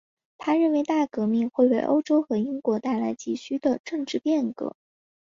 [0.39, 4.75] 他认为大革命会为欧洲和英国带来急需的政治变革。